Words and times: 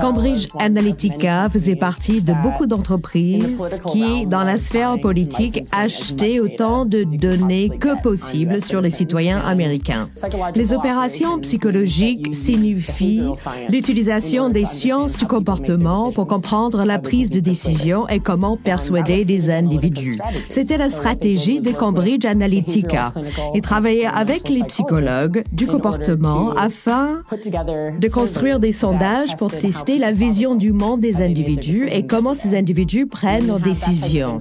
Cambridge 0.00 0.48
Analytica 0.58 1.48
faisait 1.50 1.76
partie 1.76 2.22
de 2.22 2.32
beaucoup 2.42 2.66
d'entreprises 2.66 3.58
qui, 3.90 4.26
dans 4.26 4.44
la 4.44 4.58
sphère 4.58 4.98
politique, 5.00 5.64
achetaient 5.72 6.40
autant 6.40 6.84
de 6.84 7.04
données 7.04 7.68
que 7.68 8.00
possible 8.02 8.62
sur 8.62 8.80
les 8.80 8.90
citoyens 8.90 9.38
américains. 9.38 10.08
Les 10.54 10.72
opérations 10.72 11.38
psychologiques 11.40 12.34
signifient 12.34 13.22
l'utilisation 13.68 14.48
des 14.48 14.64
sciences 14.64 15.16
du 15.16 15.26
comportement 15.26 16.12
pour 16.12 16.26
comprendre 16.26 16.84
la 16.84 16.98
prise 16.98 17.30
de 17.30 17.40
décision 17.40 18.08
et 18.08 18.20
comment 18.20 18.56
persuader 18.56 19.24
des 19.24 19.50
individus. 19.50 20.18
C'était 20.48 20.78
la 20.78 20.90
stratégie 20.90 21.60
de 21.60 21.72
Cambridge 21.72 22.24
Analytica. 22.24 23.12
Ils 23.54 23.62
travaillaient 23.62 24.06
avec 24.06 24.48
les 24.48 24.64
psychologues 24.64 25.44
du 25.52 25.66
comportement 25.66 26.52
afin 26.52 27.22
de 27.32 28.08
construire 28.08 28.58
des 28.58 28.72
sondages 28.72 29.36
pour 29.36 29.50
tester 29.50 29.81
la 29.90 30.12
vision 30.12 30.54
du 30.54 30.72
monde 30.72 31.00
des 31.00 31.20
individus 31.20 31.88
et 31.90 32.06
comment 32.06 32.34
ces 32.34 32.56
individus 32.56 33.06
prennent 33.06 33.46
leurs 33.46 33.60
décisions. 33.60 34.38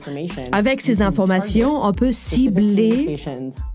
Avec 0.51 0.81
ces 0.81 1.01
informations, 1.01 1.83
on 1.83 1.91
peut 1.93 2.11
cibler 2.11 3.15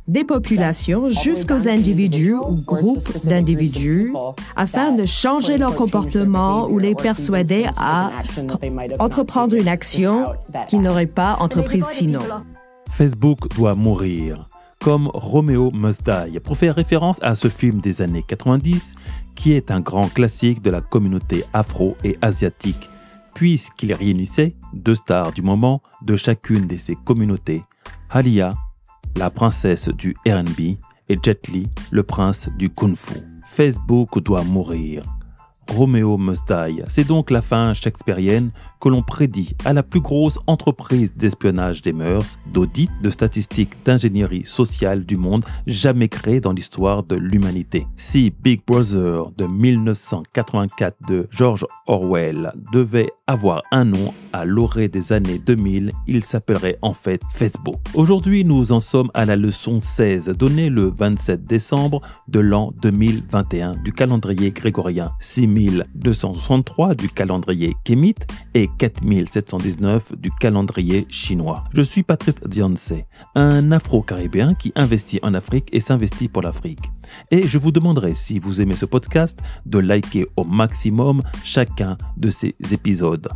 des 0.06 0.24
populations 0.24 1.08
jusqu'aux 1.08 1.68
individus 1.68 2.34
ou 2.34 2.54
groupes 2.54 3.26
d'individus 3.26 4.12
afin 4.54 4.92
de 4.92 5.04
changer 5.04 5.58
leur 5.58 5.74
comportement 5.74 6.68
ou 6.68 6.78
les 6.78 6.94
persuader 6.94 7.66
à 7.76 8.10
entreprendre 8.98 9.56
une 9.56 9.68
action 9.68 10.26
qu'ils 10.68 10.80
n'auraient 10.80 11.06
pas 11.06 11.36
entreprise 11.40 11.84
sinon. 11.90 12.20
Facebook 12.92 13.54
doit 13.54 13.74
mourir, 13.74 14.48
comme 14.80 15.10
Romeo 15.12 15.70
Must 15.72 16.02
Die, 16.04 16.40
pour 16.40 16.56
faire 16.56 16.74
référence 16.74 17.18
à 17.20 17.34
ce 17.34 17.48
film 17.48 17.80
des 17.80 18.00
années 18.00 18.24
90 18.26 18.94
qui 19.36 19.52
est 19.52 19.70
un 19.70 19.80
grand 19.80 20.12
classique 20.12 20.62
de 20.62 20.70
la 20.70 20.80
communauté 20.80 21.44
afro 21.52 21.96
et 22.02 22.18
asiatique, 22.22 22.90
puisqu'il 23.34 23.92
réunissait 23.92 24.56
deux 24.72 24.96
stars 24.96 25.32
du 25.32 25.42
moment 25.42 25.80
de 26.02 26.16
chacune 26.16 26.66
de 26.66 26.76
ces 26.76 26.96
communautés, 26.96 27.62
Halia, 28.10 28.54
la 29.16 29.30
princesse 29.30 29.88
du 29.88 30.16
RB, 30.26 30.78
et 31.08 31.18
Jet 31.22 31.46
Li, 31.48 31.68
le 31.90 32.02
prince 32.02 32.48
du 32.58 32.70
Kung 32.70 32.96
Fu. 32.96 33.20
Facebook 33.44 34.20
doit 34.22 34.42
mourir. 34.42 35.15
Romeo 35.70 36.16
Must. 36.16 36.52
C'est 36.88 37.06
donc 37.06 37.30
la 37.30 37.42
fin 37.42 37.74
shakespearienne 37.74 38.50
que 38.80 38.88
l'on 38.88 39.02
prédit 39.02 39.54
à 39.64 39.72
la 39.72 39.82
plus 39.82 40.00
grosse 40.00 40.38
entreprise 40.46 41.14
d'espionnage 41.14 41.82
des 41.82 41.92
mœurs, 41.92 42.38
d'audit, 42.52 42.90
de 43.02 43.10
statistiques, 43.10 43.72
d'ingénierie 43.84 44.44
sociale 44.44 45.04
du 45.04 45.16
monde 45.16 45.44
jamais 45.66 46.08
créée 46.08 46.40
dans 46.40 46.52
l'histoire 46.52 47.02
de 47.02 47.16
l'humanité. 47.16 47.86
Si 47.96 48.30
Big 48.30 48.60
Brother 48.66 49.30
de 49.36 49.46
1984 49.46 50.96
de 51.08 51.26
George 51.30 51.66
Orwell 51.86 52.52
devait 52.72 53.10
avoir 53.26 53.62
un 53.72 53.84
nom 53.84 54.14
à 54.32 54.44
l'orée 54.44 54.88
des 54.88 55.12
années 55.12 55.38
2000, 55.38 55.90
il 56.06 56.22
s'appellerait 56.22 56.78
en 56.82 56.94
fait 56.94 57.20
Facebook. 57.34 57.76
Aujourd'hui, 57.94 58.44
nous 58.44 58.72
en 58.72 58.80
sommes 58.80 59.10
à 59.14 59.24
la 59.24 59.36
leçon 59.36 59.80
16 59.80 60.28
donnée 60.38 60.70
le 60.70 60.90
27 60.90 61.42
décembre 61.42 62.02
de 62.28 62.40
l'an 62.40 62.72
2021 62.82 63.72
du 63.82 63.92
calendrier 63.92 64.50
grégorien, 64.50 65.12
6263 65.56 66.94
du 66.94 67.08
calendrier 67.08 67.76
kémite 67.84 68.26
et 68.54 68.68
4719 68.78 70.12
du 70.16 70.30
calendrier 70.30 71.06
chinois. 71.08 71.64
Je 71.72 71.82
suis 71.82 72.02
Patrice 72.02 72.34
Dionce, 72.46 72.92
un 73.34 73.72
afro-caribéen 73.72 74.54
qui 74.54 74.72
investit 74.74 75.20
en 75.22 75.34
Afrique 75.34 75.68
et 75.72 75.80
s'investit 75.80 76.28
pour 76.28 76.42
l'Afrique. 76.42 76.90
Et 77.30 77.46
je 77.46 77.58
vous 77.58 77.72
demanderai, 77.72 78.14
si 78.14 78.38
vous 78.38 78.60
aimez 78.60 78.76
ce 78.76 78.86
podcast, 78.86 79.40
de 79.64 79.78
liker 79.78 80.26
au 80.36 80.44
maximum 80.44 81.22
chacun 81.44 81.96
de 82.16 82.30
ces 82.30 82.54
épisodes 82.70 83.28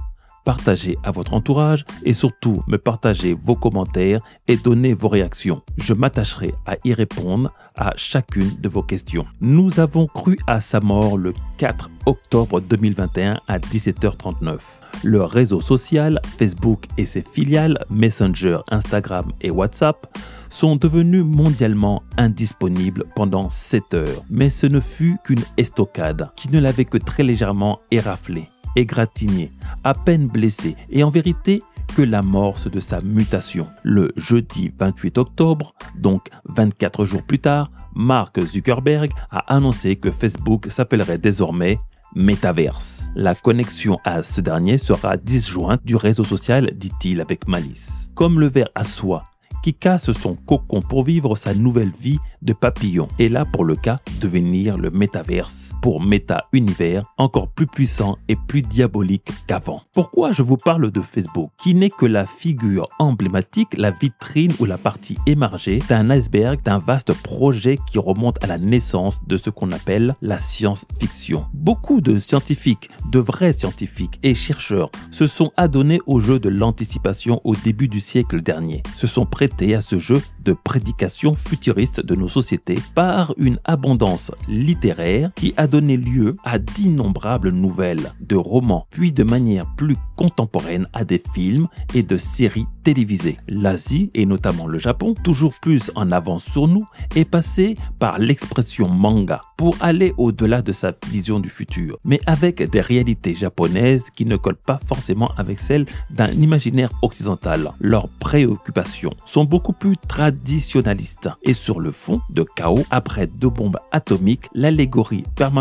partagez 0.50 0.99
à 1.05 1.12
votre 1.12 1.34
entourage 1.34 1.84
et 2.05 2.12
surtout 2.12 2.65
me 2.66 2.77
partagez 2.77 3.37
vos 3.41 3.55
commentaires 3.55 4.21
et 4.49 4.56
donnez 4.56 4.94
vos 4.94 5.06
réactions. 5.06 5.62
Je 5.77 5.94
m'attacherai 5.94 6.53
à 6.66 6.75
y 6.84 6.93
répondre 6.93 7.53
à 7.77 7.93
chacune 7.94 8.50
de 8.60 8.69
vos 8.69 8.83
questions. 8.83 9.27
Nous 9.41 9.78
avons 9.78 10.09
cru 10.09 10.37
à 10.49 10.60
sa 10.60 10.81
mort 10.81 11.16
le 11.16 11.34
4 11.59 11.89
octobre 12.06 12.60
2021 12.60 13.39
à 13.47 13.60
17h39. 13.60 14.59
Le 15.05 15.22
réseau 15.22 15.60
social, 15.60 16.21
Facebook 16.37 16.87
et 16.99 17.06
ses 17.06 17.22
filiales, 17.22 17.84
Messenger, 17.89 18.59
Instagram 18.72 19.31
et 19.43 19.53
WhatsApp, 19.53 20.05
sont 20.49 20.75
devenus 20.75 21.25
mondialement 21.25 22.03
indisponibles 22.19 23.05
pendant 23.15 23.50
7 23.50 23.94
heures. 23.94 24.25
Mais 24.28 24.50
ce 24.50 24.66
ne 24.66 24.81
fut 24.81 25.16
qu'une 25.22 25.44
estocade 25.59 26.31
qui 26.34 26.50
ne 26.50 26.59
l'avait 26.59 26.87
que 26.87 26.99
très 26.99 27.22
légèrement 27.22 27.78
éraflé 27.93 28.47
égratigné, 28.76 29.50
à 29.84 29.94
peine 29.94 30.26
blessé 30.26 30.76
et 30.91 31.03
en 31.03 31.10
vérité 31.10 31.62
que 31.97 32.03
l'amorce 32.03 32.70
de 32.70 32.81
sa 32.81 33.00
mutation. 33.00 33.66
Le 33.82 34.12
jeudi 34.16 34.72
28 34.78 35.19
octobre, 35.19 35.75
donc 35.98 36.28
24 36.48 37.04
jours 37.04 37.22
plus 37.22 37.41
tard, 37.41 37.70
Mark 37.94 38.41
Zuckerberg 38.41 39.10
a 39.30 39.54
annoncé 39.54 39.97
que 39.97 40.10
Facebook 40.10 40.66
s'appellerait 40.70 41.19
désormais 41.19 41.78
Metaverse. 42.14 43.06
La 43.14 43.34
connexion 43.34 43.98
à 44.04 44.22
ce 44.22 44.41
dernier 44.41 44.78
sera 44.78 45.16
disjointe 45.16 45.84
du 45.84 45.97
réseau 45.97 46.25
social, 46.25 46.70
dit-il 46.75 47.20
avec 47.20 47.47
malice. 47.47 48.10
Comme 48.14 48.41
le 48.41 48.48
ver 48.48 48.69
à 48.75 48.84
soie 48.84 49.25
qui 49.62 49.75
casse 49.75 50.10
son 50.12 50.36
cocon 50.36 50.80
pour 50.80 51.04
vivre 51.04 51.36
sa 51.36 51.54
nouvelle 51.54 51.92
vie 52.00 52.19
de 52.42 52.53
papillon 52.53 53.09
et 53.19 53.28
là 53.28 53.44
pour 53.44 53.64
le 53.64 53.76
cas 53.76 53.98
devenir 54.20 54.78
le 54.78 54.91
métaverse 54.91 55.69
pour 55.80 56.02
méta-univers 56.02 57.04
encore 57.18 57.48
plus 57.48 57.66
puissant 57.66 58.16
et 58.28 58.36
plus 58.36 58.62
diabolique 58.62 59.30
qu'avant. 59.46 59.82
Pourquoi 59.92 60.32
je 60.32 60.42
vous 60.42 60.56
parle 60.56 60.91
de 60.91 61.00
Facebook, 61.00 61.50
qui 61.58 61.74
n'est 61.74 61.91
que 61.91 62.06
la 62.06 62.26
figure 62.26 62.88
emblématique, 62.98 63.76
la 63.76 63.91
vitrine 63.91 64.52
ou 64.58 64.64
la 64.64 64.78
partie 64.78 65.16
émargée 65.26 65.80
d'un 65.88 66.10
iceberg 66.10 66.62
d'un 66.62 66.78
vaste 66.78 67.12
projet 67.12 67.78
qui 67.91 67.98
remonte 67.98 68.42
à 68.42 68.46
la 68.46 68.58
naissance 68.58 69.20
de 69.26 69.36
ce 69.36 69.50
qu'on 69.50 69.72
appelle 69.72 70.14
la 70.20 70.38
science-fiction. 70.38 71.46
Beaucoup 71.54 72.00
de 72.00 72.18
scientifiques, 72.18 72.88
de 73.10 73.18
vrais 73.18 73.52
scientifiques 73.52 74.18
et 74.22 74.34
chercheurs 74.34 74.91
se 75.10 75.26
sont 75.26 75.52
adonnés 75.56 76.00
au 76.06 76.20
jeu 76.20 76.38
de 76.38 76.48
l'anticipation 76.48 77.41
au 77.44 77.54
début 77.54 77.88
du 77.88 78.00
siècle 78.00 78.42
dernier, 78.42 78.82
se 78.97 79.06
sont 79.06 79.26
prêtés 79.26 79.74
à 79.74 79.80
ce 79.80 79.98
jeu 79.98 80.20
de 80.44 80.52
prédication 80.52 81.34
futuriste 81.34 82.04
de 82.04 82.14
nos 82.14 82.28
sociétés 82.28 82.78
par 82.94 83.34
une 83.36 83.58
abondance 83.64 84.32
littéraire 84.48 85.30
qui 85.34 85.54
a 85.56 85.66
donné 85.70 85.97
lieu 85.97 86.34
à 86.44 86.58
d'innombrables 86.58 87.50
nouvelles, 87.50 88.12
de 88.20 88.36
romans, 88.36 88.86
puis 88.91 89.12
de 89.12 89.22
manière 89.22 89.66
plus 89.76 89.97
contemporaine 90.16 90.88
à 90.92 91.04
des 91.04 91.22
films 91.32 91.69
et 91.94 92.03
de 92.03 92.16
séries 92.16 92.66
télévisées. 92.82 93.38
L'Asie, 93.48 94.10
et 94.14 94.26
notamment 94.26 94.66
le 94.66 94.78
Japon, 94.78 95.14
toujours 95.25 95.54
plus 95.62 95.91
en 95.94 96.10
avance 96.10 96.44
sur 96.44 96.66
nous, 96.66 96.86
est 97.14 97.25
passé 97.25 97.76
par 97.98 98.19
l'expression 98.19 98.88
manga 98.88 99.41
pour 99.56 99.76
aller 99.80 100.12
au-delà 100.19 100.60
de 100.60 100.72
sa 100.72 100.92
vision 101.10 101.38
du 101.38 101.48
futur, 101.48 101.98
mais 102.04 102.20
avec 102.26 102.69
des 102.69 102.80
réalités 102.80 103.34
japonaises 103.34 104.04
qui 104.14 104.26
ne 104.26 104.36
collent 104.36 104.56
pas 104.66 104.80
forcément 104.86 105.30
avec 105.36 105.60
celles 105.60 105.86
d'un 106.10 106.32
imaginaire 106.32 106.91
occidental. 107.03 107.70
Leurs 107.80 108.09
préoccupations 108.09 109.14
sont 109.25 109.44
beaucoup 109.44 109.72
plus 109.72 109.97
traditionnalistes 110.09 111.28
et 111.44 111.53
sur 111.53 111.78
le 111.78 111.92
fond 111.92 112.20
de 112.30 112.44
chaos 112.56 112.84
après 112.91 113.26
deux 113.26 113.50
bombes 113.50 113.78
atomiques, 113.92 114.48
l'allégorie 114.54 115.25
permanente 115.36 115.59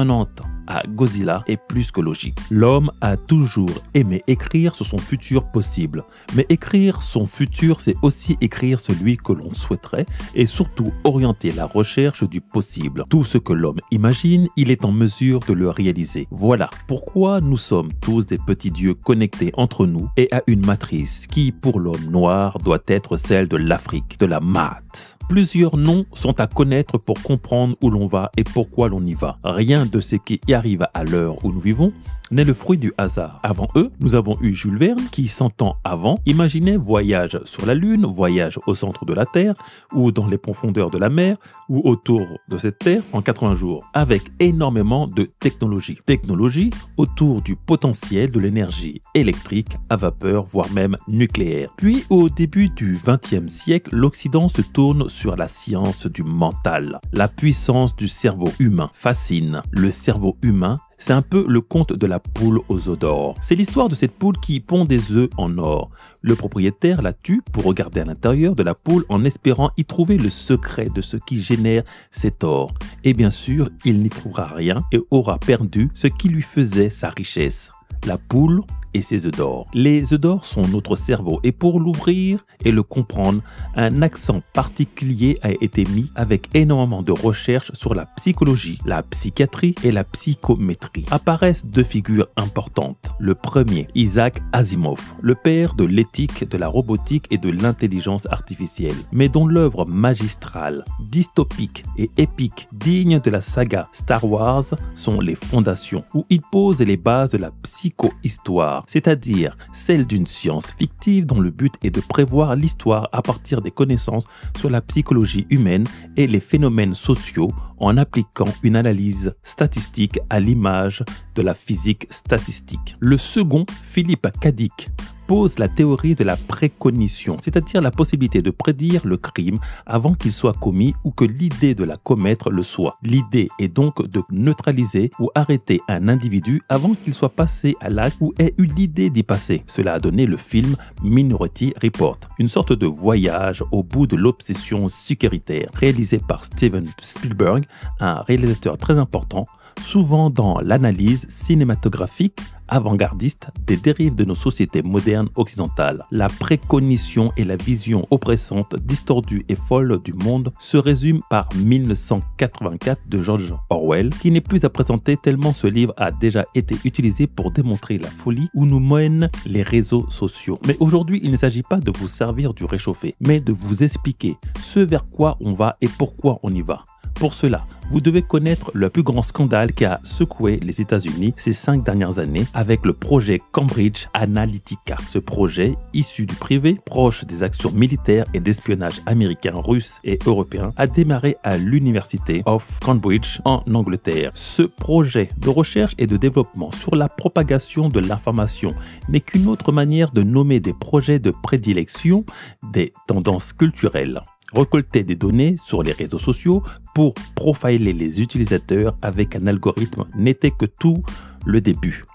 à 0.68 0.84
Godzilla 0.88 1.44
est 1.48 1.58
plus 1.58 1.92
que 1.92 2.00
logique. 2.00 2.38
L'homme 2.50 2.92
a 3.02 3.18
toujours 3.18 3.70
aimé 3.94 4.22
écrire 4.28 4.76
sur 4.76 4.86
son 4.86 4.98
futur 4.98 5.48
possible. 5.48 6.06
Mais 6.36 6.46
écrire 6.50 7.02
son 7.02 7.26
futur, 7.26 7.82
c'est 7.82 7.96
aussi 8.02 8.38
écrire 8.40 8.80
celui 8.80 9.18
que 9.18 9.34
l'on 9.34 9.54
souhaiterait 9.54 10.06
et 10.36 10.46
surtout 10.46 10.94
orienter 11.04 11.52
la 11.52 11.66
recherche 11.66 12.24
du 12.24 12.40
possible. 12.40 13.04
Tout 13.10 13.24
ce 13.24 13.38
que 13.38 13.54
l'homme 13.54 13.80
imagine, 13.92 14.48
il 14.56 14.72
est 14.72 14.86
en 14.86 14.92
mesure 14.92 15.40
de 15.42 15.54
le 15.54 15.70
réaliser. 15.70 16.28
Voilà 16.32 16.70
pourquoi 16.88 17.42
nous 17.42 17.58
sommes 17.58 17.92
tous 18.00 18.26
des 18.26 18.38
petits 18.38 18.72
dieux 18.72 18.94
connectés 18.94 19.52
entre 19.56 19.86
nous 19.86 20.10
et 20.18 20.28
à 20.32 20.44
une 20.48 20.66
matrice 20.66 21.28
qui, 21.28 21.52
pour 21.52 21.80
l'homme 21.80 22.10
noir, 22.10 22.58
doit 22.60 22.84
être 22.88 23.18
celle 23.18 23.48
de 23.48 23.58
l'Afrique, 23.58 24.20
de 24.20 24.28
la 24.28 24.40
maths. 24.40 25.19
Plusieurs 25.30 25.78
noms 25.78 26.06
sont 26.16 26.40
à 26.40 26.48
connaître 26.48 26.98
pour 26.98 27.22
comprendre 27.22 27.76
où 27.84 27.92
l'on 27.92 28.08
va 28.08 28.32
et 28.36 28.44
pourquoi 28.44 28.90
l'on 28.90 29.06
y 29.06 29.14
va. 29.14 29.38
Rien 29.44 29.86
de 29.86 30.00
ce 30.00 30.16
qui 30.16 30.42
y 30.48 30.56
arrive 30.56 30.88
à 30.96 31.04
l'heure 31.04 31.46
où 31.46 31.54
nous 31.54 31.60
vivons 31.60 31.94
n'est 32.32 32.44
le 32.44 32.54
fruit 32.54 32.78
du 32.78 32.94
hasard. 32.98 33.40
Avant 33.44 33.68
eux, 33.76 33.92
nous 34.00 34.16
avons 34.16 34.38
eu 34.42 34.54
Jules 34.54 34.78
Verne 34.78 35.02
qui, 35.12 35.28
100 35.28 35.62
ans 35.62 35.78
avant, 35.84 36.20
imaginait 36.26 36.78
voyage 36.78 37.40
sur 37.46 37.66
la 37.66 37.74
Lune, 37.74 38.06
voyage 38.06 38.60
au 38.68 38.76
centre 38.76 39.06
de 39.06 39.14
la 39.14 39.26
Terre, 39.26 39.54
ou 39.94 40.12
dans 40.12 40.28
les 40.28 40.38
profondeurs 40.38 40.90
de 40.90 40.98
la 40.98 41.10
mer, 41.10 41.38
ou 41.70 41.82
autour 41.84 42.26
de 42.48 42.58
cette 42.58 42.80
Terre 42.80 43.04
en 43.14 43.22
80 43.22 43.56
jours, 43.56 43.90
avec 43.94 44.24
énormément 44.40 45.08
de 45.08 45.24
technologie. 45.24 46.00
Technologie 46.06 46.70
autour 46.98 47.42
du 47.42 47.56
potentiel 47.56 48.32
de 48.32 48.40
l'énergie 48.40 49.02
électrique 49.16 49.78
à 49.90 49.96
vapeur, 49.96 50.44
voire 50.44 50.72
même 50.72 50.98
nucléaire. 51.08 51.70
Puis, 51.78 52.06
au 52.10 52.30
début 52.30 52.70
du 52.70 53.00
XXe 53.04 53.52
siècle, 53.52 53.96
l'Occident 53.96 54.48
se 54.48 54.62
tourne 54.62 55.10
sur 55.10 55.36
la 55.36 55.48
science 55.48 56.08
du 56.08 56.24
mental. 56.24 57.00
La 57.14 57.28
puissance 57.28 57.96
du 57.96 58.08
cerveau 58.08 58.52
humain 58.60 58.90
fascine. 58.94 59.62
Le 59.72 59.92
cerveau 59.92 60.38
humain 60.42 60.78
C'est 61.00 61.14
un 61.14 61.22
peu 61.22 61.46
le 61.48 61.62
conte 61.62 61.94
de 61.94 62.06
la 62.06 62.20
poule 62.20 62.60
aux 62.68 62.90
œufs 62.90 63.00
d'or. 63.00 63.36
C'est 63.42 63.56
l'histoire 63.56 63.88
de 63.88 63.96
cette 63.96 64.12
poule 64.12 64.38
qui 64.38 64.60
pond 64.60 64.84
des 64.84 65.14
œufs 65.14 65.30
en 65.38 65.58
or. 65.58 65.90
Le 66.22 66.36
propriétaire 66.36 67.02
la 67.02 67.14
tue 67.14 67.42
pour 67.54 67.64
regarder 67.64 68.02
à 68.02 68.06
l'intérieur 68.06 68.54
de 68.54 68.64
la 68.64 68.76
poule 68.76 69.06
en 69.08 69.24
espérant 69.24 69.72
y 69.78 69.86
trouver 69.86 70.18
le 70.18 70.30
secret 70.30 70.90
de 70.94 71.02
ce 71.02 71.16
qui 71.16 71.40
génère 71.40 71.84
cet 72.12 72.44
or. 72.44 72.74
Et 73.06 73.14
bien 73.14 73.30
sûr, 73.30 73.70
il 73.86 74.02
n'y 74.02 74.10
trouvera 74.10 74.46
rien 74.46 74.84
et 74.92 75.00
aura 75.10 75.40
perdu 75.40 75.90
ce 75.94 76.08
qui 76.08 76.28
lui 76.28 76.42
faisait 76.42 76.90
sa 76.90 77.10
richesse. 77.10 77.72
La 78.06 78.18
poule 78.18 78.62
et 78.94 79.02
ses 79.02 79.26
œufs 79.26 79.36
d'or. 79.36 79.68
Les 79.74 80.14
œufs 80.14 80.20
d'or 80.20 80.46
sont 80.46 80.68
notre 80.68 80.96
cerveau 80.96 81.40
et 81.44 81.52
pour 81.52 81.80
l'ouvrir 81.80 82.46
et 82.66 82.72
le 82.72 82.84
comprendre, 82.84 83.42
un 83.76 84.02
accent 84.02 84.42
particulier 84.54 85.38
a 85.42 85.52
été 85.52 85.86
mis 85.86 86.12
avec 86.16 86.50
énormément 86.54 87.02
de 87.02 87.12
recherches 87.12 87.72
sur 87.74 87.96
la 87.96 88.06
psychologie, 88.06 88.80
la 88.86 89.04
psychiatrie 89.04 89.76
et 89.84 89.92
la 89.92 90.04
psychométrie. 90.04 91.06
Apparaissent 91.12 91.66
deux 91.66 91.84
figures 91.84 92.28
importantes. 92.36 93.12
Le 93.20 93.36
premier, 93.36 93.88
Isaac 93.96 94.42
Asimov, 94.52 95.02
le 95.22 95.36
père 95.36 95.74
de 95.74 95.86
l'éthique, 95.86 96.50
de 96.50 96.58
la 96.58 96.68
robotique 96.68 97.28
et 97.32 97.38
de 97.38 97.50
l'intelligence 97.50 98.26
artificielle, 98.28 98.96
mais 99.12 99.30
dont 99.30 99.48
l'œuvre 99.48 99.86
magistrale, 99.86 100.84
dystopique 101.00 101.86
et 101.98 102.10
épique, 102.18 102.68
digne 102.74 103.20
de 103.20 103.30
la 103.30 103.42
saga 103.42 103.88
Star 103.94 104.26
Wars, 104.26 104.66
sont 104.96 105.22
les 105.22 105.36
fondations, 105.36 106.04
où 106.14 106.26
il 106.30 106.42
pose 106.52 106.80
les 106.80 106.98
bases 106.98 107.32
de 107.32 107.38
la 107.38 107.52
psychohistoire 107.64 108.79
c'est-à-dire 108.88 109.58
celle 109.74 110.06
d'une 110.06 110.28
science 110.28 110.74
fictive 110.78 111.26
dont 111.26 111.40
le 111.40 111.52
but 111.52 111.74
est 111.84 111.90
de 111.90 112.02
prévoir 112.02 112.56
l'histoire 112.56 113.10
à 113.12 113.22
partir 113.22 113.62
des 113.62 113.72
connaissances 113.72 114.26
sur 114.58 114.70
la 114.70 114.82
psychologie 114.82 115.48
humaine 115.50 115.86
et 116.18 116.28
les 116.28 116.40
phénomènes 116.40 116.94
sociaux 116.94 117.52
en 117.78 117.98
appliquant 117.98 118.54
une 118.64 118.76
analyse 118.76 119.34
statistique 119.44 120.20
à 120.30 120.40
l'image 120.40 121.04
de 121.36 121.42
la 121.42 121.54
physique 121.54 122.08
statistique. 122.10 122.98
Le 123.00 123.18
second, 123.18 123.66
Philippe 123.84 124.28
Cadic, 124.40 124.90
pose 125.30 125.60
la 125.60 125.68
théorie 125.68 126.16
de 126.16 126.24
la 126.24 126.36
précognition, 126.36 127.38
c'est-à-dire 127.40 127.84
la 127.84 127.92
possibilité 127.92 128.42
de 128.42 128.50
prédire 128.50 129.06
le 129.06 129.16
crime 129.16 129.60
avant 129.86 130.16
qu'il 130.16 130.32
soit 130.32 130.58
commis 130.60 130.96
ou 131.04 131.12
que 131.12 131.24
l'idée 131.24 131.76
de 131.76 131.84
la 131.84 131.98
commettre 131.98 132.50
le 132.50 132.64
soit. 132.64 132.98
L'idée 133.04 133.48
est 133.60 133.68
donc 133.68 134.04
de 134.08 134.24
neutraliser 134.32 135.12
ou 135.20 135.30
arrêter 135.36 135.82
un 135.88 136.08
individu 136.08 136.64
avant 136.68 136.96
qu'il 136.96 137.14
soit 137.14 137.30
passé 137.30 137.76
à 137.80 137.90
l'acte 137.90 138.18
ou 138.22 138.34
ait 138.40 138.56
eu 138.58 138.66
l'idée 138.66 139.12
d'y 139.12 139.22
passer. 139.22 139.62
Cela 139.68 139.94
a 139.94 140.00
donné 140.00 140.26
le 140.26 140.36
film 140.36 140.76
Minority 141.04 141.76
Report, 141.80 142.18
une 142.40 142.48
sorte 142.48 142.74
de 142.74 142.88
voyage 142.88 143.64
au 143.72 143.84
bout 143.84 144.08
de 144.08 144.16
l'obsession 144.16 144.88
sécuritaire, 144.88 145.70
réalisé 145.76 146.18
par 146.18 146.44
Steven 146.44 146.88
Spielberg, 147.04 147.66
un 148.00 148.24
réalisateur 148.24 148.80
très 148.80 148.98
important 148.98 149.46
souvent 149.80 150.32
dans 150.32 150.60
l'analyse 150.60 151.28
cinématographique 151.30 152.42
avant-gardiste 152.70 153.50
des 153.66 153.78
dérives 153.78 154.16
de 154.16 154.26
nos 154.26 154.36
sociétés 154.36 154.82
modernes 154.82 155.30
occidentales. 155.36 156.04
La 156.12 156.30
précognition 156.30 157.32
et 157.38 157.44
la 157.44 157.56
vision 157.56 158.08
oppressante, 158.12 158.76
distordue 158.82 159.44
et 159.50 159.56
folle 159.56 160.00
du 160.04 160.14
monde 160.14 160.54
se 160.60 160.78
résument 160.78 161.22
par 161.30 161.50
1984 161.56 163.02
de 163.08 163.22
George 163.22 163.54
Orwell, 163.70 164.10
qui 164.10 164.32
n'est 164.32 164.42
plus 164.42 164.64
à 164.64 164.70
présenter 164.70 165.18
tellement 165.18 165.54
ce 165.54 165.68
livre 165.68 165.94
a 165.98 166.12
déjà 166.12 166.46
été 166.56 166.76
utilisé 166.84 167.28
pour 167.28 167.52
démontrer 167.52 167.98
la 167.98 168.10
folie 168.10 168.50
où 168.54 168.66
nous 168.66 168.80
mènent 168.80 169.30
les 169.46 169.64
réseaux 169.64 170.10
sociaux. 170.10 170.60
Mais 170.68 170.78
aujourd'hui, 170.80 171.20
il 171.24 171.32
ne 171.32 171.38
s'agit 171.38 171.64
pas 171.64 171.78
de 171.78 171.92
vous 171.92 172.08
servir 172.08 172.54
du 172.54 172.66
réchauffé, 172.66 173.16
mais 173.20 173.40
de 173.40 173.52
vous 173.52 173.84
expliquer 173.84 174.38
ce 174.62 174.80
vers 174.80 175.06
quoi 175.06 175.38
on 175.40 175.54
va 175.54 175.76
et 175.82 175.88
pourquoi 175.88 176.40
on 176.44 176.52
y 176.52 176.62
va. 176.62 176.84
Pour 177.20 177.34
cela, 177.34 177.66
vous 177.92 178.00
devez 178.00 178.22
connaître 178.22 178.72
le 178.74 178.90
plus 178.90 179.04
grand 179.04 179.24
scandale 179.24 179.74
qui 179.74 179.84
a 179.84 180.00
secoué 180.06 180.58
les 180.64 180.80
États-Unis 180.80 181.34
ces 181.36 181.52
cinq 181.52 181.84
dernières 181.84 182.18
années 182.18 182.46
avec 182.54 182.86
le 182.86 182.94
projet 182.94 183.42
Cambridge 183.52 184.06
Analytica. 184.14 184.96
Ce 185.06 185.20
projet, 185.20 185.76
issu 185.94 186.26
du 186.26 186.36
privé, 186.36 186.78
proche 186.86 187.26
des 187.26 187.44
actions 187.44 187.72
militaires 187.72 188.24
et 188.34 188.40
d'espionnage 188.40 189.02
américains, 189.06 189.56
russes 189.56 190.00
et 190.06 190.18
européens, 190.26 190.72
a 190.78 190.88
démarré 190.88 191.36
à 191.44 191.58
l'Université 191.58 192.42
of 192.46 192.80
Cambridge 192.80 193.42
en 193.44 193.64
Angleterre. 193.74 194.32
Ce 194.34 194.64
projet 194.64 195.30
de 195.38 195.50
recherche 195.50 195.96
et 195.98 196.08
de 196.08 196.16
développement 196.16 196.72
sur 196.72 196.96
la 196.96 197.10
propagation 197.10 197.90
de 197.90 198.00
l'information 198.00 198.72
n'est 199.10 199.20
qu'une 199.20 199.48
autre 199.48 199.74
manière 199.74 200.12
de 200.12 200.24
nommer 200.24 200.62
des 200.62 200.74
projets 200.74 201.20
de 201.20 201.32
prédilection 201.32 202.24
des 202.72 202.94
tendances 203.08 203.52
culturelles 203.52 204.22
récolter 204.54 205.04
des 205.04 205.16
données 205.16 205.56
sur 205.64 205.84
les 205.84 205.92
réseaux 205.92 206.20
sociaux 206.20 206.64
pour 206.96 207.14
profiler 207.36 207.94
les 207.94 208.22
utilisateurs 208.22 208.96
avec 209.02 209.36
un 209.36 209.48
algorithme 209.48 210.06
n'était 210.16 210.52
que 210.52 210.66
tout 210.66 211.04
le 211.46 211.62
début. 211.62 212.06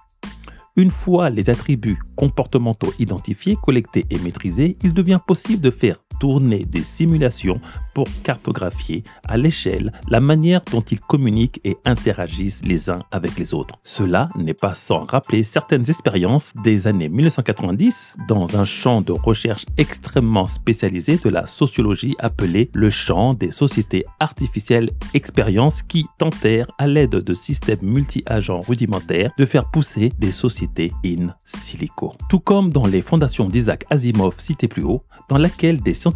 Une 0.76 0.90
fois 0.90 1.30
les 1.30 1.50
attributs 1.50 2.00
comportementaux 2.16 2.92
identifiés, 2.98 3.56
collectés 3.62 4.06
et 4.10 4.18
maîtrisés, 4.18 4.76
il 4.82 4.92
devient 4.92 5.20
possible 5.24 5.62
de 5.62 5.70
faire 5.70 6.03
tourner 6.24 6.64
des 6.64 6.80
simulations 6.80 7.60
pour 7.92 8.08
cartographier 8.22 9.04
à 9.28 9.36
l'échelle 9.36 9.92
la 10.08 10.20
manière 10.20 10.62
dont 10.72 10.80
ils 10.80 10.98
communiquent 10.98 11.60
et 11.64 11.76
interagissent 11.84 12.64
les 12.64 12.88
uns 12.88 13.02
avec 13.12 13.38
les 13.38 13.52
autres. 13.52 13.74
Cela 13.84 14.30
n'est 14.34 14.54
pas 14.54 14.74
sans 14.74 15.02
rappeler 15.02 15.42
certaines 15.42 15.88
expériences 15.90 16.54
des 16.64 16.86
années 16.86 17.10
1990 17.10 18.16
dans 18.26 18.56
un 18.56 18.64
champ 18.64 19.02
de 19.02 19.12
recherche 19.12 19.66
extrêmement 19.76 20.46
spécialisé 20.46 21.18
de 21.22 21.28
la 21.28 21.46
sociologie 21.46 22.16
appelé 22.18 22.70
le 22.72 22.88
champ 22.88 23.34
des 23.34 23.50
sociétés 23.50 24.06
artificielles 24.18 24.92
expériences 25.12 25.82
qui 25.82 26.06
tentèrent 26.18 26.70
à 26.78 26.86
l'aide 26.86 27.10
de 27.10 27.34
systèmes 27.34 27.82
multi-agents 27.82 28.62
rudimentaires 28.62 29.30
de 29.36 29.44
faire 29.44 29.70
pousser 29.70 30.10
des 30.18 30.32
sociétés 30.32 30.90
in 31.04 31.34
silico. 31.44 32.14
Tout 32.30 32.40
comme 32.40 32.72
dans 32.72 32.86
les 32.86 33.02
fondations 33.02 33.46
d'Isaac 33.46 33.84
Asimov 33.90 34.36
citées 34.38 34.68
plus 34.68 34.84
haut, 34.84 35.02
dans 35.28 35.38
laquelle 35.38 35.82
des 35.82 35.92
scientifiques 35.92 36.13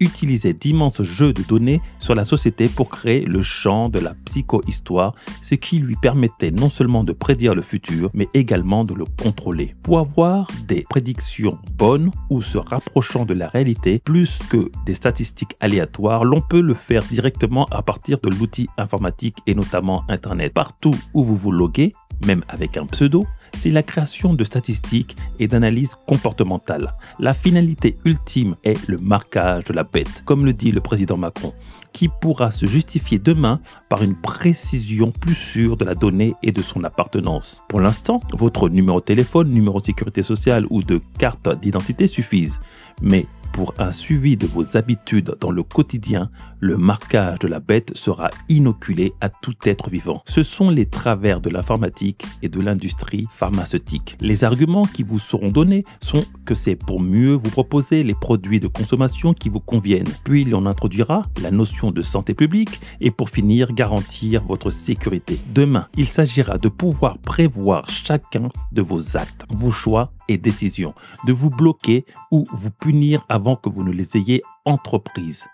utilisaient 0.00 0.52
d'immenses 0.52 1.02
jeux 1.02 1.32
de 1.32 1.42
données 1.42 1.80
sur 1.98 2.14
la 2.14 2.24
société 2.24 2.68
pour 2.68 2.88
créer 2.88 3.24
le 3.24 3.42
champ 3.42 3.88
de 3.88 3.98
la 3.98 4.14
psychohistoire, 4.24 5.12
ce 5.42 5.54
qui 5.54 5.78
lui 5.78 5.96
permettait 5.96 6.50
non 6.50 6.68
seulement 6.68 7.04
de 7.04 7.12
prédire 7.12 7.54
le 7.54 7.62
futur, 7.62 8.10
mais 8.14 8.28
également 8.34 8.84
de 8.84 8.94
le 8.94 9.04
contrôler. 9.04 9.74
Pour 9.82 9.98
avoir 9.98 10.46
des 10.66 10.84
prédictions 10.88 11.58
bonnes 11.76 12.10
ou 12.30 12.42
se 12.42 12.58
rapprochant 12.58 13.24
de 13.24 13.34
la 13.34 13.48
réalité, 13.48 14.00
plus 14.04 14.38
que 14.48 14.70
des 14.86 14.94
statistiques 14.94 15.56
aléatoires, 15.60 16.24
l'on 16.24 16.40
peut 16.40 16.60
le 16.60 16.74
faire 16.74 17.02
directement 17.02 17.66
à 17.70 17.82
partir 17.82 18.18
de 18.22 18.30
l'outil 18.30 18.68
informatique 18.78 19.36
et 19.46 19.54
notamment 19.54 20.04
Internet. 20.08 20.52
Partout 20.52 20.94
où 21.12 21.24
vous 21.24 21.36
vous 21.36 21.52
loguez, 21.52 21.92
même 22.26 22.44
avec 22.48 22.76
un 22.76 22.86
pseudo, 22.86 23.26
c'est 23.56 23.70
la 23.70 23.82
création 23.82 24.34
de 24.34 24.44
statistiques 24.44 25.16
et 25.38 25.48
d'analyses 25.48 25.94
comportementales. 26.06 26.94
La 27.18 27.34
finalité 27.34 27.96
ultime 28.04 28.56
est 28.64 28.86
le 28.88 28.98
marquage 28.98 29.64
de 29.64 29.72
la 29.72 29.84
bête, 29.84 30.22
comme 30.24 30.44
le 30.44 30.52
dit 30.52 30.72
le 30.72 30.80
président 30.80 31.16
Macron 31.16 31.52
qui 31.94 32.08
pourra 32.08 32.50
se 32.50 32.66
justifier 32.66 33.18
demain 33.18 33.60
par 33.88 34.02
une 34.02 34.20
précision 34.20 35.12
plus 35.12 35.36
sûre 35.36 35.78
de 35.78 35.84
la 35.86 35.94
donnée 35.94 36.34
et 36.42 36.52
de 36.52 36.60
son 36.60 36.84
appartenance. 36.84 37.62
Pour 37.68 37.80
l'instant, 37.80 38.20
votre 38.34 38.68
numéro 38.68 39.00
de 39.00 39.04
téléphone, 39.04 39.48
numéro 39.48 39.80
de 39.80 39.86
sécurité 39.86 40.22
sociale 40.22 40.66
ou 40.68 40.82
de 40.82 41.00
carte 41.18 41.48
d'identité 41.60 42.06
suffisent. 42.06 42.60
Mais 43.00 43.26
pour 43.54 43.72
un 43.78 43.92
suivi 43.92 44.36
de 44.36 44.48
vos 44.48 44.76
habitudes 44.76 45.36
dans 45.40 45.52
le 45.52 45.62
quotidien, 45.62 46.28
le 46.58 46.76
marquage 46.76 47.38
de 47.38 47.46
la 47.46 47.60
bête 47.60 47.96
sera 47.96 48.28
inoculé 48.48 49.12
à 49.20 49.28
tout 49.28 49.54
être 49.64 49.90
vivant. 49.90 50.24
Ce 50.26 50.42
sont 50.42 50.70
les 50.70 50.86
travers 50.86 51.40
de 51.40 51.50
l'informatique 51.50 52.24
et 52.42 52.48
de 52.48 52.60
l'industrie 52.60 53.28
pharmaceutique. 53.32 54.16
Les 54.20 54.42
arguments 54.42 54.86
qui 54.86 55.04
vous 55.04 55.20
seront 55.20 55.52
donnés 55.52 55.84
sont 56.00 56.24
que 56.44 56.56
c'est 56.56 56.74
pour 56.74 57.00
mieux 57.00 57.34
vous 57.34 57.48
proposer 57.48 58.02
les 58.02 58.14
produits 58.14 58.58
de 58.58 58.66
consommation 58.66 59.34
qui 59.34 59.50
vous 59.50 59.60
conviennent. 59.60 60.12
Puis 60.24 60.44
l'on 60.44 60.66
introduira 60.66 61.22
la 61.40 61.52
notion 61.52 61.92
de 61.92 62.02
santé 62.02 62.34
publique 62.34 62.80
et 63.00 63.12
pour 63.12 63.30
finir 63.30 63.72
garantir 63.72 64.42
votre 64.42 64.72
sécurité. 64.72 65.38
Demain, 65.54 65.86
il 65.96 66.08
s'agira 66.08 66.58
de 66.58 66.68
pouvoir 66.68 67.18
prévoir 67.18 67.88
chacun 67.88 68.48
de 68.72 68.82
vos 68.82 69.16
actes, 69.16 69.44
vos 69.50 69.70
choix 69.70 70.10
et 70.28 70.38
décisions, 70.38 70.94
de 71.26 71.32
vous 71.32 71.50
bloquer 71.50 72.04
ou 72.30 72.44
vous 72.52 72.70
punir 72.70 73.24
avant 73.28 73.56
que 73.56 73.68
vous 73.68 73.84
ne 73.84 73.92
les 73.92 74.16
ayez 74.16 74.42
entreprises 74.64 75.44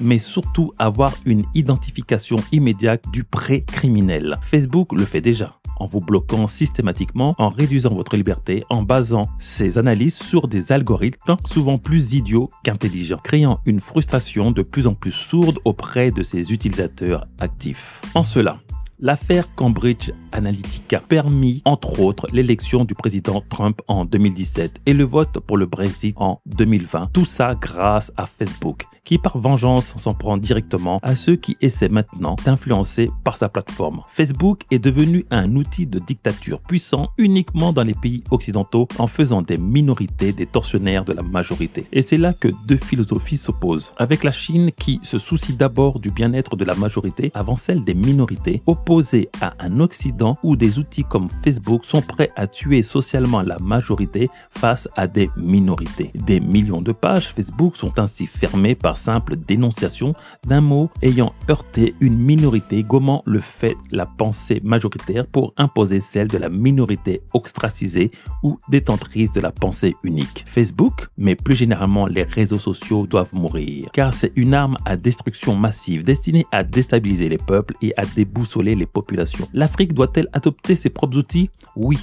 mais 0.00 0.18
surtout 0.18 0.72
avoir 0.78 1.14
une 1.24 1.44
identification 1.54 2.36
immédiate 2.52 3.04
du 3.12 3.24
pré-criminel. 3.24 4.36
Facebook 4.42 4.92
le 4.92 5.04
fait 5.04 5.20
déjà 5.20 5.60
en 5.80 5.86
vous 5.86 6.00
bloquant 6.00 6.46
systématiquement, 6.46 7.34
en 7.38 7.48
réduisant 7.48 7.94
votre 7.94 8.14
liberté, 8.14 8.64
en 8.68 8.82
basant 8.82 9.28
ses 9.38 9.78
analyses 9.78 10.16
sur 10.16 10.46
des 10.46 10.72
algorithmes 10.72 11.36
souvent 11.46 11.78
plus 11.78 12.12
idiots 12.12 12.50
qu'intelligents, 12.62 13.20
créant 13.24 13.60
une 13.64 13.80
frustration 13.80 14.50
de 14.50 14.60
plus 14.60 14.86
en 14.86 14.94
plus 14.94 15.10
sourde 15.10 15.58
auprès 15.64 16.10
de 16.10 16.22
ses 16.22 16.52
utilisateurs 16.52 17.24
actifs. 17.40 18.02
En 18.14 18.22
cela, 18.22 18.58
L'affaire 19.02 19.54
Cambridge 19.54 20.10
Analytica 20.30 21.00
permit 21.00 21.62
entre 21.64 22.00
autres 22.00 22.26
l'élection 22.32 22.84
du 22.84 22.94
président 22.94 23.42
Trump 23.48 23.80
en 23.88 24.04
2017 24.04 24.82
et 24.84 24.92
le 24.92 25.04
vote 25.04 25.38
pour 25.40 25.56
le 25.56 25.64
Brexit 25.64 26.14
en 26.18 26.42
2020. 26.44 27.08
Tout 27.14 27.24
ça 27.24 27.54
grâce 27.54 28.12
à 28.18 28.26
Facebook 28.26 28.84
qui 29.04 29.18
par 29.18 29.38
vengeance 29.38 29.94
s'en 29.96 30.14
prend 30.14 30.36
directement 30.36 31.00
à 31.02 31.16
ceux 31.16 31.34
qui 31.34 31.56
essaient 31.60 31.88
maintenant 31.88 32.36
d'influencer 32.44 33.10
par 33.24 33.36
sa 33.36 33.48
plateforme. 33.48 34.02
Facebook 34.08 34.62
est 34.70 34.78
devenu 34.78 35.24
un 35.30 35.56
outil 35.56 35.86
de 35.86 35.98
dictature 35.98 36.60
puissant 36.60 37.08
uniquement 37.18 37.72
dans 37.72 37.82
les 37.82 37.94
pays 37.94 38.22
occidentaux 38.30 38.86
en 38.98 39.06
faisant 39.06 39.42
des 39.42 39.56
minorités 39.56 40.32
des 40.32 40.46
tortionnaires 40.46 41.04
de 41.04 41.12
la 41.12 41.22
majorité. 41.22 41.86
Et 41.92 42.02
c'est 42.02 42.18
là 42.18 42.32
que 42.32 42.48
deux 42.66 42.76
philosophies 42.76 43.36
s'opposent. 43.36 43.92
Avec 43.96 44.22
la 44.22 44.32
Chine 44.32 44.70
qui 44.70 45.00
se 45.02 45.18
soucie 45.18 45.54
d'abord 45.54 45.98
du 45.98 46.10
bien-être 46.10 46.54
de 46.54 46.64
la 46.64 46.74
majorité 46.74 47.32
avant 47.34 47.56
celle 47.56 47.82
des 47.82 47.94
minorités, 47.94 48.62
opposée 48.90 49.28
à 49.40 49.52
un 49.60 49.78
Occident 49.78 50.36
où 50.42 50.56
des 50.56 50.80
outils 50.80 51.04
comme 51.04 51.28
Facebook 51.44 51.84
sont 51.84 52.02
prêts 52.02 52.32
à 52.34 52.48
tuer 52.48 52.82
socialement 52.82 53.40
la 53.40 53.56
majorité 53.60 54.28
face 54.50 54.88
à 54.96 55.06
des 55.06 55.30
minorités. 55.36 56.10
Des 56.16 56.40
millions 56.40 56.82
de 56.82 56.90
pages 56.90 57.28
Facebook 57.28 57.76
sont 57.76 58.00
ainsi 58.00 58.26
fermées 58.26 58.74
par 58.74 58.98
simple 58.98 59.36
dénonciation 59.36 60.14
d'un 60.44 60.60
mot 60.60 60.90
ayant 61.02 61.32
heurté 61.48 61.94
une 62.00 62.18
minorité 62.18 62.82
gommant 62.82 63.22
le 63.26 63.38
fait 63.38 63.76
la 63.92 64.06
pensée 64.06 64.60
majoritaire 64.64 65.24
pour 65.28 65.54
imposer 65.56 66.00
celle 66.00 66.26
de 66.26 66.38
la 66.38 66.48
minorité 66.48 67.22
ostracisée 67.32 68.10
ou 68.42 68.58
détentrice 68.68 69.30
de 69.30 69.40
la 69.40 69.52
pensée 69.52 69.94
unique. 70.02 70.44
Facebook, 70.48 71.06
mais 71.16 71.36
plus 71.36 71.54
généralement 71.54 72.08
les 72.08 72.24
réseaux 72.24 72.58
sociaux 72.58 73.06
doivent 73.06 73.34
mourir, 73.34 73.88
car 73.92 74.14
c'est 74.14 74.32
une 74.34 74.52
arme 74.52 74.76
à 74.84 74.96
destruction 74.96 75.54
massive 75.54 76.02
destinée 76.02 76.44
à 76.50 76.64
déstabiliser 76.64 77.28
les 77.28 77.38
peuples 77.38 77.74
et 77.82 77.94
à 77.96 78.04
déboussoler 78.04 78.79
populations. 78.86 79.48
L'Afrique 79.52 79.94
doit-elle 79.94 80.28
adopter 80.32 80.76
ses 80.76 80.90
propres 80.90 81.16
outils? 81.16 81.50
Oui, 81.76 81.98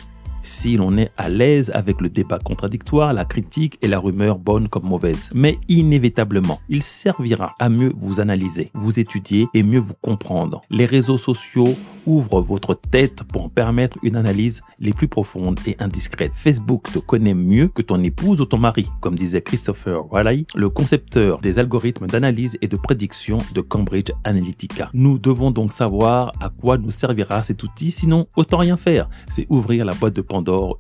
si 0.47 0.77
l'on 0.77 0.97
est 0.97 1.11
à 1.17 1.29
l'aise 1.29 1.71
avec 1.73 2.01
le 2.01 2.09
débat 2.09 2.39
contradictoire, 2.39 3.13
la 3.13 3.25
critique 3.25 3.77
et 3.81 3.87
la 3.87 3.99
rumeur 3.99 4.39
bonne 4.39 4.67
comme 4.69 4.85
mauvaise. 4.85 5.29
Mais 5.33 5.57
inévitablement, 5.67 6.59
il 6.69 6.81
servira 6.81 7.55
à 7.59 7.69
mieux 7.69 7.93
vous 7.97 8.19
analyser, 8.19 8.71
vous 8.73 8.99
étudier 8.99 9.47
et 9.53 9.63
mieux 9.63 9.79
vous 9.79 9.93
comprendre. 10.01 10.61
Les 10.69 10.85
réseaux 10.85 11.17
sociaux 11.17 11.75
ouvrent 12.05 12.41
votre 12.41 12.73
tête 12.73 13.23
pour 13.23 13.43
en 13.43 13.49
permettre 13.49 13.97
une 14.01 14.15
analyse 14.15 14.61
les 14.79 14.93
plus 14.93 15.07
profondes 15.07 15.59
et 15.67 15.75
indiscrètes. 15.79 16.31
Facebook 16.35 16.91
te 16.91 16.99
connaît 16.99 17.33
mieux 17.33 17.67
que 17.67 17.81
ton 17.81 18.01
épouse 18.01 18.39
ou 18.39 18.45
ton 18.45 18.57
mari, 18.57 18.87
comme 19.01 19.15
disait 19.15 19.41
Christopher 19.41 20.11
Wiley, 20.11 20.45
le 20.55 20.69
concepteur 20.69 21.39
des 21.39 21.59
algorithmes 21.59 22.07
d'analyse 22.07 22.57
et 22.61 22.67
de 22.67 22.77
prédiction 22.77 23.39
de 23.53 23.61
Cambridge 23.61 24.11
Analytica. 24.23 24.89
Nous 24.93 25.19
devons 25.19 25.51
donc 25.51 25.73
savoir 25.73 26.31
à 26.39 26.49
quoi 26.49 26.77
nous 26.77 26.91
servira 26.91 27.43
cet 27.43 27.63
outil, 27.63 27.91
sinon 27.91 28.25
autant 28.37 28.59
rien 28.59 28.77
faire. 28.77 29.09
C'est 29.29 29.45
ouvrir 29.49 29.83
la 29.83 29.93
boîte 29.93 30.15
de 30.15 30.21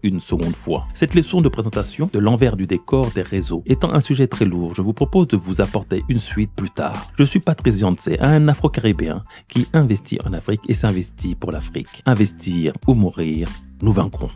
Une 0.03 0.19
seconde 0.19 0.55
fois. 0.55 0.87
Cette 0.93 1.15
leçon 1.15 1.41
de 1.41 1.49
présentation 1.49 2.09
de 2.11 2.19
l'envers 2.19 2.55
du 2.55 2.67
décor 2.67 3.11
des 3.11 3.21
réseaux 3.21 3.63
étant 3.65 3.91
un 3.93 3.99
sujet 3.99 4.27
très 4.27 4.45
lourd, 4.45 4.75
je 4.75 4.81
vous 4.81 4.93
propose 4.93 5.27
de 5.27 5.37
vous 5.37 5.61
apporter 5.61 6.03
une 6.09 6.19
suite 6.19 6.51
plus 6.55 6.69
tard. 6.69 7.09
Je 7.17 7.23
suis 7.23 7.39
Patrice 7.39 7.79
Yance, 7.79 8.09
un 8.19 8.47
Afro-Caribéen 8.47 9.23
qui 9.47 9.67
investit 9.73 10.19
en 10.25 10.33
Afrique 10.33 10.61
et 10.67 10.73
s'investit 10.73 11.35
pour 11.35 11.51
l'Afrique. 11.51 12.03
Investir 12.05 12.73
ou 12.87 12.93
mourir, 12.93 13.47
nous 13.81 13.91
vaincrons. 13.91 14.29